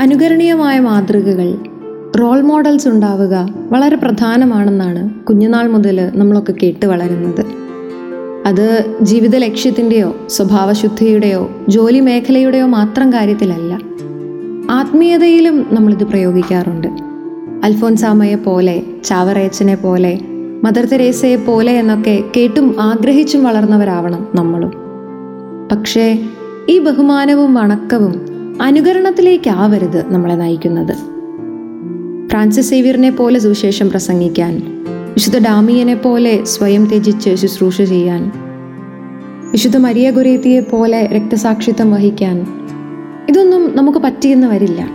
[0.00, 1.56] അനുകരണീയമായ മാതൃകകൾ
[2.20, 7.44] role models ഉണ്ടാവുക വളരെ പ്രധാനമാണെന്നാണ് കുഞ്ഞുനാൾ മുതൽ നമ്മളൊക്കെ കേട്ട് വളരുന്നത്.
[8.46, 13.78] അത് ജീവിത ലക്ഷ്യത്തിന്റെയോ സ്വഭാവശുദ്ധിയുടെയോ ജോലി മേഖലയുടെയോ മാത്രം കാര്യത്തിലല്ല.
[14.70, 16.88] ആത്മീയതയിലും നമ്മളിത് പ്രയോഗിക്കാറുണ്ട്.
[17.64, 20.18] അൽഫോൻസാമയെ പോലെ ചാവറേച്ചനെ പോലെ
[20.64, 24.72] മദർ തെരേസയെ പോലെ എന്നൊക്കെ കേട്ടും ആഗ്രഹിച്ചും വളർന്നവരാവണം നമ്മളും.
[25.72, 26.22] പക്ഷേ
[26.68, 30.92] ഈ ബഹുമാനവും വണക്കവും അനുകരണത്തിലേക്കാവരുത് നമ്മളെ നയിക്കുന്നത്.
[32.28, 34.82] ഫ്രാൻസിസ് സേവ്യറിനെ പോലെ സുവിശേഷം പ്രസംഗിക്കാൻ
[35.12, 38.32] വിശുദ്ധ ഡാമിയനെ പോലെ സ്വയം ത്യജിച്ച് ശുശ്രൂഷ ചെയ്യാൻ
[39.50, 42.46] വിശുദ്ധ മരിയ ഗുരേത്തിയെ പോലെ രക്തസാക്ഷിത്വം വഹിക്കാൻ
[43.28, 44.88] ഇതൊന്നും നമുക്ക് പറ്റിയെന്ന് വരില്ല.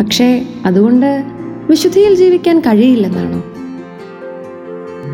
[0.00, 1.24] പക്ഷേ അതുകൊണ്ട്
[1.70, 3.44] വിശുദ്ധിയിൽ ജീവിക്കാൻ കഴിയില്ലെന്നാണോ?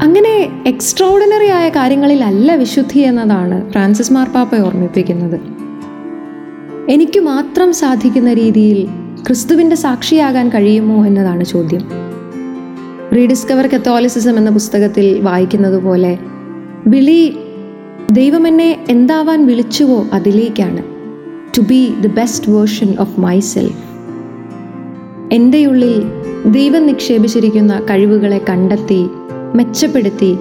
[0.02, 5.65] അങ്ങനെ എക്സ്ട്രോർഡിനറി ആയ കാര്യങ്ങളിലല്ല വിശുദ്ധി എന്നതാണ് ഫ്രാൻസിസ് മാർപ്പാപ്പ ഓർമ്മിപ്പിക്കുന്നത്.
[6.88, 8.86] എനിക്ക് മാത്രം സാധിക്കുന്ന രീതിയിൽ
[9.26, 11.80] ക്രിസ്തുവിന്റെ സാക്ഷിയാകാൻ കഴിയുമോ എന്നതാണ് ചോദ്യം.
[13.16, 16.18] റീഡിസ്കവർ കത്തോലിസിസം എന്ന പുസ്തകത്തിൽ വായിക്കുന്നത് പോലെ
[16.86, 17.36] വിളി
[18.12, 20.82] ദൈവം എന്നെ എന്താവാൻ വിളിച്ചുവോ അതിലേക്കാണ്.
[21.58, 23.82] To be the best version of myself
[25.32, 26.02] എന്റെ ഉള്ളിൽ
[26.52, 29.06] ദൈവം നിക്ഷേപിച്ചിരിക്കുന്ന കഴിവുകളെ കണ്ടെത്തി
[29.54, 30.36] മെച്ചപ്പെടുത്തി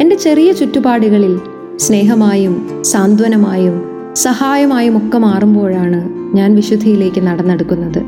[0.00, 1.40] എന്റെ ചെറിയ ചുറ്റുപാടുകളിൽ
[1.76, 8.02] സ്നേഹമായും സാന്ത്വനമായും സഹായമായും ഒക്കെ മാറുമ്പോഴാണ് ഞാൻ വിശുദ്ധിയിലേക്ക് നടന്നെടുക്കുന്നത്.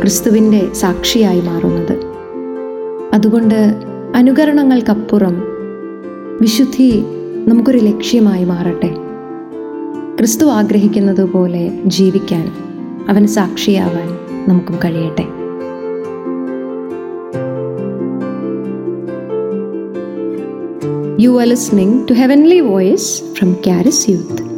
[0.00, 1.98] ക്രിസ്തുവിന്റെ സാക്ഷിയായി മാറുന്നത്.
[3.14, 3.74] അതുകൊണ്ട്
[4.14, 5.42] അനുകരണങ്ങൾക്കപ്പുറം
[6.40, 7.02] വിശുദ്ധി
[7.46, 8.94] നമുക്കൊരു ലക്ഷ്യമായി മാറട്ടെ.
[10.18, 12.52] ക്രിസ്തു ആഗ്രഹിക്കുന്നത് പോലെ ജീവിക്കാൻ
[13.08, 15.24] അവൻ സാക്ഷിയാവാൻ നമുക്കും കഴിയട്ടെ.
[21.22, 24.57] You are listening to Heavenly Voice from Caris Youth.